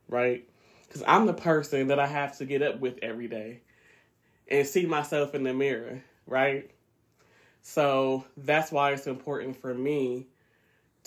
right? 0.10 0.44
Because 0.88 1.04
I'm 1.06 1.28
the 1.28 1.36
person 1.36 1.90
that 1.90 2.00
I 2.00 2.08
have 2.08 2.36
to 2.40 2.46
get 2.46 2.64
up 2.64 2.80
with 2.80 2.98
every 3.04 3.28
day 3.28 3.62
and 4.48 4.66
see 4.66 4.88
myself 4.88 5.36
in 5.36 5.44
the 5.44 5.54
mirror, 5.54 6.02
right? 6.26 6.72
So 7.62 8.26
that's 8.38 8.72
why 8.72 8.92
it's 8.94 9.06
important 9.06 9.62
for 9.62 9.72
me 9.72 10.26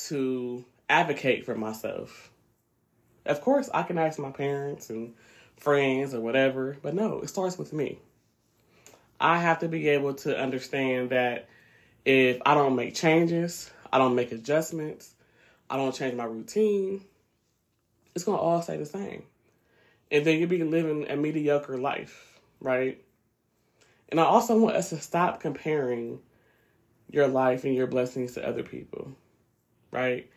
to 0.08 0.64
advocate 0.88 1.44
for 1.44 1.56
myself. 1.56 2.30
Of 3.26 3.40
course, 3.40 3.68
I 3.74 3.82
can 3.82 3.98
ask 3.98 4.20
my 4.20 4.30
parents 4.30 4.88
and 4.88 5.14
friends 5.60 6.14
or 6.14 6.20
whatever, 6.20 6.76
but 6.82 6.94
no, 6.94 7.20
it 7.20 7.28
starts 7.28 7.58
with 7.58 7.72
me. 7.72 7.98
I 9.20 9.38
have 9.38 9.60
to 9.60 9.68
be 9.68 9.88
able 9.90 10.14
to 10.14 10.36
understand 10.36 11.10
that 11.10 11.48
if 12.04 12.38
I 12.46 12.54
don't 12.54 12.74
make 12.74 12.94
changes, 12.94 13.70
I 13.92 13.98
don't 13.98 14.14
make 14.14 14.32
adjustments, 14.32 15.14
I 15.68 15.76
don't 15.76 15.94
change 15.94 16.14
my 16.14 16.24
routine, 16.24 17.04
it's 18.14 18.24
going 18.24 18.38
to 18.38 18.42
all 18.42 18.62
stay 18.62 18.78
the 18.78 18.86
same. 18.86 19.24
And 20.10 20.24
then 20.24 20.38
you'll 20.38 20.48
be 20.48 20.64
living 20.64 21.08
a 21.08 21.16
mediocre 21.16 21.76
life, 21.76 22.40
right? 22.60 23.00
And 24.08 24.18
I 24.18 24.24
also 24.24 24.58
want 24.58 24.76
us 24.76 24.88
to 24.88 24.98
stop 24.98 25.40
comparing 25.40 26.18
your 27.10 27.28
life 27.28 27.64
and 27.64 27.74
your 27.74 27.86
blessings 27.86 28.32
to 28.34 28.48
other 28.48 28.62
people, 28.62 29.12
right? 29.90 30.28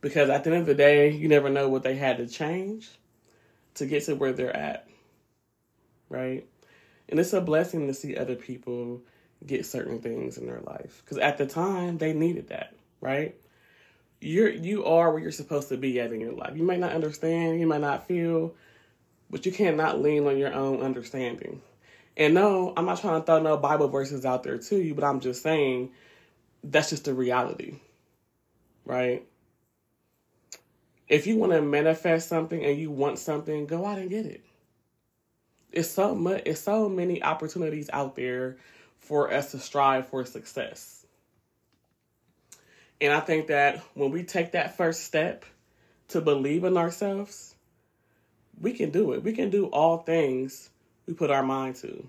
Because 0.00 0.28
at 0.28 0.44
the 0.44 0.50
end 0.50 0.60
of 0.60 0.66
the 0.66 0.74
day, 0.74 1.10
you 1.10 1.28
never 1.28 1.48
know 1.48 1.68
what 1.68 1.84
they 1.84 1.94
had 1.94 2.18
to 2.18 2.26
change 2.26 2.90
to 3.76 3.86
get 3.86 4.04
to 4.04 4.14
where 4.14 4.32
they're 4.32 4.54
at, 4.54 4.88
right? 6.08 6.46
And 7.08 7.20
it's 7.20 7.32
a 7.32 7.40
blessing 7.40 7.86
to 7.86 7.94
see 7.94 8.16
other 8.16 8.34
people 8.34 9.02
get 9.46 9.66
certain 9.66 10.00
things 10.00 10.38
in 10.38 10.46
their 10.46 10.60
life 10.60 11.02
because 11.04 11.18
at 11.18 11.38
the 11.38 11.46
time 11.46 11.98
they 11.98 12.12
needed 12.12 12.48
that, 12.48 12.74
right? 13.00 13.34
You're 14.20 14.50
you 14.50 14.84
are 14.86 15.12
where 15.12 15.22
you're 15.22 15.30
supposed 15.30 15.68
to 15.68 15.76
be 15.76 16.00
at 16.00 16.12
in 16.12 16.20
your 16.20 16.32
life. 16.32 16.56
You 16.56 16.62
might 16.62 16.80
not 16.80 16.92
understand, 16.92 17.60
you 17.60 17.66
might 17.66 17.82
not 17.82 18.08
feel, 18.08 18.54
but 19.30 19.46
you 19.46 19.52
cannot 19.52 20.00
lean 20.00 20.26
on 20.26 20.38
your 20.38 20.54
own 20.54 20.80
understanding. 20.82 21.60
And 22.16 22.32
no, 22.32 22.72
I'm 22.76 22.86
not 22.86 23.00
trying 23.00 23.20
to 23.20 23.26
throw 23.26 23.40
no 23.40 23.58
Bible 23.58 23.88
verses 23.88 24.24
out 24.24 24.42
there 24.42 24.56
to 24.58 24.76
you, 24.76 24.94
but 24.94 25.04
I'm 25.04 25.20
just 25.20 25.42
saying 25.42 25.90
that's 26.64 26.90
just 26.90 27.04
the 27.04 27.14
reality, 27.14 27.74
right? 28.86 29.26
If 31.08 31.26
you 31.26 31.36
want 31.36 31.52
to 31.52 31.62
manifest 31.62 32.28
something 32.28 32.64
and 32.64 32.78
you 32.78 32.90
want 32.90 33.18
something, 33.18 33.66
go 33.66 33.86
out 33.86 33.98
and 33.98 34.10
get 34.10 34.26
it. 34.26 34.44
It's 35.72 35.88
so 35.88 36.14
much. 36.14 36.42
It's 36.46 36.60
so 36.60 36.88
many 36.88 37.22
opportunities 37.22 37.90
out 37.92 38.16
there 38.16 38.56
for 38.98 39.32
us 39.32 39.52
to 39.52 39.58
strive 39.58 40.08
for 40.08 40.24
success. 40.24 41.06
And 43.00 43.12
I 43.12 43.20
think 43.20 43.48
that 43.48 43.82
when 43.94 44.10
we 44.10 44.24
take 44.24 44.52
that 44.52 44.76
first 44.76 45.04
step 45.04 45.44
to 46.08 46.20
believe 46.20 46.64
in 46.64 46.76
ourselves, 46.76 47.54
we 48.60 48.72
can 48.72 48.90
do 48.90 49.12
it. 49.12 49.22
We 49.22 49.32
can 49.32 49.50
do 49.50 49.66
all 49.66 49.98
things 49.98 50.70
we 51.06 51.14
put 51.14 51.30
our 51.30 51.42
mind 51.42 51.76
to. 51.76 52.08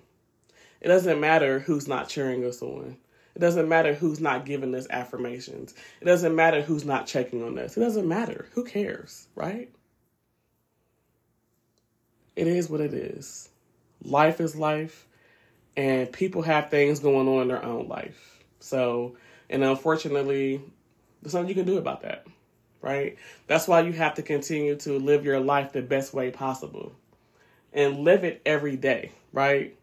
It 0.80 0.88
doesn't 0.88 1.20
matter 1.20 1.60
who's 1.60 1.88
not 1.88 2.10
cheering 2.10 2.46
us 2.46 2.62
on. 2.62 2.98
It 3.38 3.41
doesn't 3.41 3.70
matter 3.70 3.94
who's 3.94 4.20
not 4.20 4.48
giving 4.48 4.74
us 4.74 4.88
affirmations. 4.89 5.75
It 6.01 6.06
doesn't 6.06 6.36
matter 6.36 6.63
who's 6.63 6.86
not 6.86 7.06
checking 7.06 7.44
on 7.44 7.60
us. 7.60 7.77
It 7.77 7.82
doesn't 7.82 8.08
matter. 8.08 8.48
Who 8.53 8.63
cares, 8.63 9.27
right? 9.36 9.70
It 12.36 12.48
is 12.48 12.67
what 12.67 12.82
it 12.82 12.96
is. 12.96 13.50
Life 14.03 14.41
is 14.41 14.56
life 14.56 15.06
and 15.75 16.12
people 16.12 16.41
have 16.41 16.72
things 16.72 17.00
going 17.00 17.27
on 17.27 17.44
in 17.44 17.48
their 17.50 17.63
own 17.63 17.88
life. 17.88 18.44
So, 18.60 19.17
and 19.51 19.63
unfortunately, 19.63 20.60
there's 21.22 21.36
nothing 21.36 21.50
you 21.50 21.53
can 21.53 21.65
do 21.65 21.77
about 21.77 22.01
that, 22.01 22.25
right? 22.82 23.17
That's 23.46 23.67
why 23.67 23.82
you 23.82 23.94
have 23.94 24.15
to 24.15 24.24
continue 24.24 24.77
to 24.77 24.98
live 24.98 25.24
your 25.24 25.39
life 25.39 25.74
the 25.74 25.84
best 25.84 26.12
way 26.12 26.32
possible 26.32 26.91
and 27.72 28.00
live 28.00 28.24
it 28.24 28.41
every 28.48 28.77
day, 28.77 29.12
right? 29.32 29.77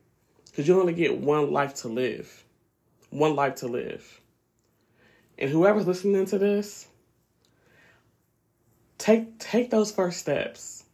Because 0.46 0.66
you 0.66 0.80
only 0.80 0.92
get 0.92 1.16
one 1.16 1.52
life 1.52 1.74
to 1.76 1.88
live, 1.88 2.43
one 3.14 3.36
life 3.36 3.56
to 3.56 3.68
live. 3.68 4.20
And 5.38 5.50
whoever's 5.50 5.86
listening 5.86 6.26
to 6.26 6.38
this, 6.38 6.86
take 8.98 9.38
take 9.38 9.70
those 9.70 9.92
first 9.92 10.18
steps 10.18 10.84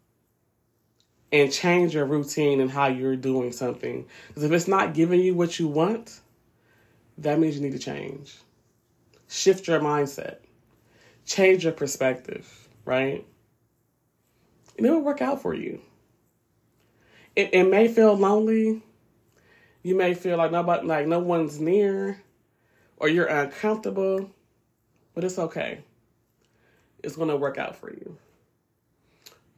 and 1.32 1.52
change 1.52 1.94
your 1.94 2.04
routine 2.04 2.60
and 2.60 2.70
how 2.70 2.86
you're 2.86 3.16
doing 3.16 3.52
something. 3.52 4.06
Because 4.28 4.44
if 4.44 4.52
it's 4.52 4.68
not 4.68 4.94
giving 4.94 5.20
you 5.20 5.34
what 5.34 5.58
you 5.58 5.68
want, 5.68 6.20
that 7.18 7.38
means 7.38 7.56
you 7.56 7.62
need 7.62 7.72
to 7.72 7.78
change. 7.78 8.36
Shift 9.28 9.68
your 9.68 9.80
mindset. 9.80 10.38
Change 11.24 11.64
your 11.64 11.72
perspective, 11.72 12.68
right? 12.84 13.24
And 14.76 14.86
it 14.86 14.90
will 14.90 15.00
work 15.02 15.22
out 15.22 15.40
for 15.40 15.54
you. 15.54 15.80
It, 17.36 17.50
it 17.52 17.64
may 17.64 17.86
feel 17.88 18.14
lonely. 18.14 18.82
You 19.82 19.96
may 19.96 20.14
feel 20.14 20.36
like 20.36 20.52
nobody 20.52 20.86
like 20.86 21.06
no 21.06 21.18
one's 21.20 21.60
near 21.60 22.22
or 22.96 23.08
you're 23.08 23.26
uncomfortable, 23.26 24.30
but 25.14 25.24
it's 25.24 25.38
okay. 25.38 25.82
It's 27.02 27.16
gonna 27.16 27.36
work 27.36 27.56
out 27.56 27.76
for 27.76 27.90
you. 27.90 28.16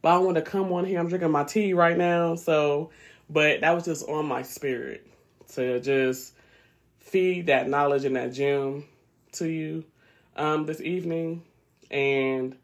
But 0.00 0.14
I 0.14 0.18
want 0.18 0.36
to 0.36 0.42
come 0.42 0.72
on 0.72 0.84
here. 0.84 0.98
I'm 0.98 1.08
drinking 1.08 1.30
my 1.30 1.44
tea 1.44 1.72
right 1.74 1.96
now, 1.96 2.36
so 2.36 2.90
but 3.28 3.60
that 3.62 3.74
was 3.74 3.84
just 3.84 4.08
on 4.08 4.26
my 4.26 4.42
spirit 4.42 5.06
to 5.54 5.80
just 5.80 6.34
feed 6.98 7.46
that 7.46 7.68
knowledge 7.68 8.04
and 8.04 8.16
that 8.16 8.32
gem 8.32 8.84
to 9.32 9.48
you 9.48 9.84
um, 10.36 10.66
this 10.66 10.80
evening. 10.80 11.42
And 11.90 12.56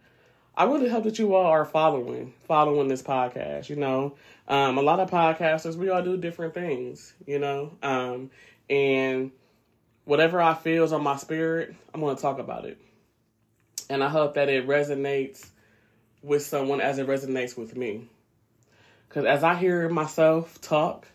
I 0.59 0.65
really 0.65 0.88
hope 0.88 1.05
that 1.05 1.21
you 1.21 1.37
all 1.37 1.47
are 1.47 1.65
following, 1.65 2.35
following 2.49 2.88
this 2.88 3.00
podcast. 3.00 3.69
You 3.69 3.77
know, 3.77 4.17
um, 4.49 4.77
a 4.77 4.83
lot 4.83 4.99
of 4.99 5.09
podcasters, 5.09 5.77
we 5.77 5.88
all 5.88 6.03
do 6.03 6.17
different 6.17 6.53
things, 6.53 7.15
you 7.29 7.38
know, 7.38 7.71
um, 7.81 8.33
and 8.69 9.31
whatever 10.05 10.43
I 10.43 10.55
feel 10.55 10.83
is 10.83 10.93
on 10.93 11.05
my 11.05 11.15
spirit, 11.15 11.77
I'm 11.95 12.00
going 12.00 12.17
to 12.17 12.21
talk 12.21 12.41
about 12.41 12.65
it. 12.65 12.77
And 13.88 14.03
I 14.03 14.09
hope 14.09 14.35
that 14.35 14.49
it 14.49 14.67
resonates 14.67 15.47
with 16.25 16.45
someone 16.45 16.81
as 16.81 16.99
it 16.99 17.07
resonates 17.07 17.57
with 17.57 17.77
me. 17.77 18.09
Because 19.09 19.27
as 19.27 19.45
I 19.45 19.55
hear 19.55 19.88
myself 19.88 20.61
talk, 20.61 21.07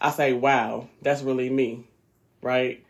I 0.00 0.10
say, 0.10 0.32
wow, 0.32 0.88
that's 1.02 1.22
really 1.22 1.50
me, 1.50 1.86
right? 2.42 2.84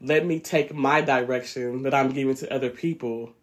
Let 0.00 0.24
me 0.24 0.38
take 0.38 0.72
my 0.72 1.00
direction 1.00 1.82
that 1.82 1.92
I'm 1.92 2.12
giving 2.12 2.36
to 2.36 2.54
other 2.54 2.70
people 2.70 3.34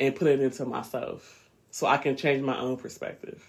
and 0.00 0.16
put 0.16 0.26
it 0.26 0.40
into 0.40 0.64
myself 0.64 1.48
so 1.70 1.86
I 1.86 1.98
can 1.98 2.16
change 2.16 2.42
my 2.42 2.58
own 2.58 2.78
perspective. 2.78 3.46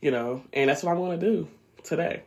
You 0.00 0.12
know, 0.12 0.42
and 0.52 0.70
that's 0.70 0.82
what 0.82 0.92
I'm 0.92 0.98
going 0.98 1.18
to 1.18 1.26
do 1.26 1.48
today. 1.82 2.22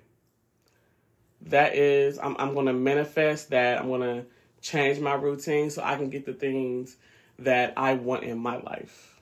That 1.44 1.76
is, 1.76 2.20
I'm, 2.20 2.36
I'm 2.38 2.54
going 2.54 2.66
to 2.66 2.74
manifest 2.74 3.52
that. 3.52 3.80
I'm 3.80 3.88
going 3.88 4.02
to 4.02 4.26
change 4.62 5.00
my 5.00 5.14
routine 5.14 5.70
so 5.70 5.82
I 5.82 5.96
can 5.96 6.10
get 6.10 6.26
the 6.26 6.34
things 6.34 6.98
that 7.40 7.74
I 7.78 7.94
want 7.94 8.26
in 8.26 8.38
my 8.38 8.58
life. 8.58 9.20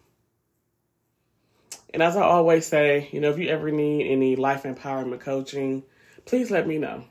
And 1.94 2.02
as 2.02 2.18
I 2.18 2.24
always 2.24 2.66
say, 2.66 3.08
you 3.12 3.22
know, 3.22 3.30
if 3.30 3.38
you 3.38 3.50
ever 3.50 3.70
need 3.72 4.12
any 4.12 4.36
life 4.36 4.64
empowerment 4.64 5.22
coaching, 5.22 5.84
please 6.26 6.50
let 6.50 6.68
me 6.68 6.80
know. 6.80 7.04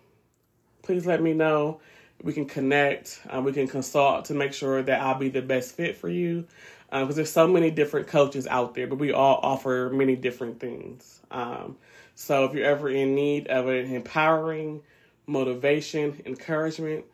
Please 0.82 1.06
let 1.06 1.22
me 1.22 1.32
know. 1.32 1.80
We 2.22 2.32
can 2.32 2.46
connect. 2.46 3.20
Um, 3.28 3.44
we 3.44 3.52
can 3.52 3.68
consult 3.68 4.26
to 4.26 4.34
make 4.34 4.52
sure 4.52 4.82
that 4.82 5.00
I'll 5.00 5.18
be 5.18 5.28
the 5.28 5.42
best 5.42 5.74
fit 5.76 5.96
for 5.96 6.08
you. 6.08 6.46
Because 6.90 7.10
um, 7.10 7.16
there's 7.16 7.32
so 7.32 7.48
many 7.48 7.70
different 7.70 8.06
coaches 8.06 8.46
out 8.46 8.74
there, 8.74 8.86
but 8.86 8.98
we 8.98 9.12
all 9.12 9.40
offer 9.42 9.90
many 9.92 10.14
different 10.16 10.60
things. 10.60 11.20
Um, 11.30 11.76
so 12.14 12.44
if 12.44 12.54
you're 12.54 12.64
ever 12.64 12.88
in 12.88 13.14
need 13.14 13.48
of 13.48 13.68
an 13.68 13.92
empowering 13.92 14.82
motivation, 15.26 16.22
encouragement, 16.24 17.04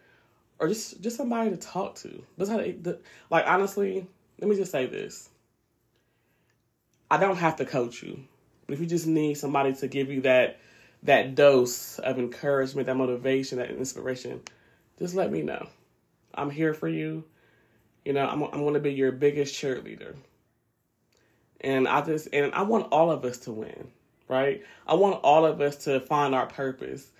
or 0.58 0.68
just 0.68 1.00
just 1.00 1.16
somebody 1.16 1.50
to 1.50 1.56
talk 1.56 1.96
to, 1.96 2.22
that's 2.36 2.50
how 2.50 2.58
they, 2.58 2.72
the, 2.72 2.98
like 3.30 3.44
honestly, 3.46 4.06
let 4.38 4.48
me 4.48 4.56
just 4.56 4.70
say 4.70 4.86
this. 4.86 5.30
I 7.10 7.16
don't 7.16 7.36
have 7.36 7.56
to 7.56 7.64
coach 7.64 8.02
you. 8.02 8.24
But 8.66 8.74
if 8.74 8.80
you 8.80 8.86
just 8.86 9.06
need 9.06 9.34
somebody 9.34 9.74
to 9.74 9.88
give 9.88 10.10
you 10.10 10.20
that 10.22 10.58
that 11.02 11.34
dose 11.34 11.98
of 11.98 12.18
encouragement, 12.18 12.86
that 12.86 12.96
motivation, 12.96 13.58
that 13.58 13.70
inspiration, 13.70 14.40
just 15.02 15.14
let 15.14 15.32
me 15.32 15.42
know. 15.42 15.68
I'm 16.32 16.48
here 16.48 16.74
for 16.74 16.88
you. 16.88 17.24
You 18.04 18.12
know, 18.12 18.26
I'm 18.26 18.42
I'm 18.42 18.60
going 18.60 18.74
to 18.74 18.80
be 18.80 18.92
your 18.92 19.12
biggest 19.12 19.54
cheerleader. 19.54 20.14
And 21.60 21.88
I 21.88 22.02
just 22.02 22.28
and 22.32 22.54
I 22.54 22.62
want 22.62 22.92
all 22.92 23.10
of 23.10 23.24
us 23.24 23.38
to 23.38 23.52
win, 23.52 23.88
right? 24.28 24.62
I 24.86 24.94
want 24.94 25.20
all 25.24 25.44
of 25.44 25.60
us 25.60 25.84
to 25.84 26.00
find 26.00 26.34
our 26.34 26.46
purpose, 26.46 27.10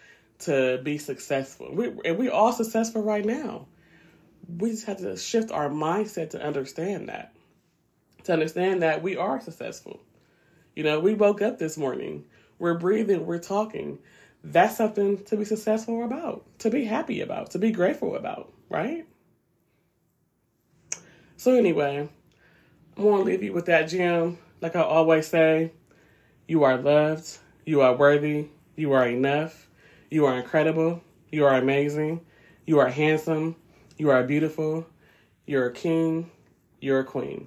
to 0.40 0.80
be 0.82 0.98
successful. 0.98 1.72
We 1.72 1.88
and 2.04 2.18
we're 2.18 2.32
all 2.32 2.52
successful 2.52 3.02
right 3.02 3.24
now. 3.24 3.66
We 4.58 4.70
just 4.70 4.86
have 4.86 4.98
to 4.98 5.16
shift 5.16 5.50
our 5.50 5.68
mindset 5.68 6.30
to 6.30 6.42
understand 6.42 7.08
that 7.08 7.34
to 8.24 8.32
understand 8.32 8.82
that 8.82 9.02
we 9.02 9.16
are 9.16 9.40
successful. 9.40 10.00
You 10.76 10.84
know, 10.84 11.00
we 11.00 11.14
woke 11.14 11.42
up 11.42 11.58
this 11.58 11.76
morning, 11.76 12.24
we're 12.58 12.78
breathing, 12.78 13.26
we're 13.26 13.38
talking. 13.38 13.98
That's 14.44 14.76
something 14.76 15.24
to 15.24 15.36
be 15.36 15.44
successful 15.44 16.04
about, 16.04 16.44
to 16.60 16.70
be 16.70 16.84
happy 16.84 17.20
about, 17.20 17.52
to 17.52 17.58
be 17.58 17.70
grateful 17.70 18.16
about, 18.16 18.52
right? 18.68 19.06
So, 21.36 21.54
anyway, 21.54 22.08
I 22.96 23.00
want 23.00 23.20
to 23.20 23.24
leave 23.24 23.42
you 23.42 23.52
with 23.52 23.66
that 23.66 23.88
gem. 23.88 24.38
Like 24.60 24.76
I 24.76 24.82
always 24.82 25.26
say, 25.26 25.72
you 26.48 26.64
are 26.64 26.76
loved, 26.76 27.38
you 27.64 27.80
are 27.80 27.94
worthy, 27.94 28.48
you 28.76 28.92
are 28.92 29.06
enough, 29.06 29.68
you 30.10 30.26
are 30.26 30.36
incredible, 30.36 31.02
you 31.30 31.44
are 31.44 31.54
amazing, 31.54 32.20
you 32.66 32.78
are 32.78 32.88
handsome, 32.88 33.56
you 33.96 34.10
are 34.10 34.22
beautiful, 34.24 34.86
you're 35.46 35.66
a 35.66 35.72
king, 35.72 36.30
you're 36.80 37.00
a 37.00 37.04
queen. 37.04 37.46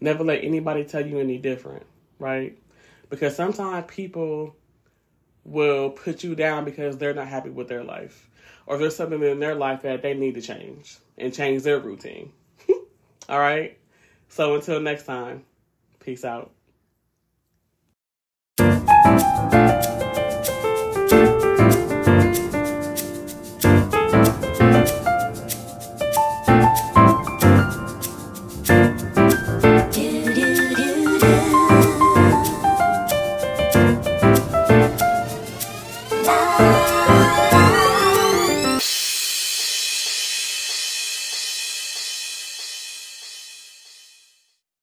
Never 0.00 0.24
let 0.24 0.44
anybody 0.44 0.84
tell 0.84 1.06
you 1.06 1.18
any 1.18 1.38
different, 1.38 1.86
right? 2.18 2.58
Because 3.10 3.34
sometimes 3.34 3.86
people 3.88 4.54
will 5.44 5.90
put 5.90 6.22
you 6.22 6.34
down 6.34 6.64
because 6.64 6.98
they're 6.98 7.14
not 7.14 7.28
happy 7.28 7.50
with 7.50 7.68
their 7.68 7.84
life. 7.84 8.28
Or 8.66 8.76
there's 8.76 8.96
something 8.96 9.22
in 9.22 9.40
their 9.40 9.54
life 9.54 9.82
that 9.82 10.02
they 10.02 10.14
need 10.14 10.34
to 10.34 10.42
change 10.42 10.98
and 11.16 11.32
change 11.32 11.62
their 11.62 11.80
routine. 11.80 12.32
All 13.28 13.38
right? 13.38 13.78
So 14.28 14.54
until 14.54 14.80
next 14.80 15.04
time, 15.04 15.44
peace 16.00 16.24
out. 16.24 16.50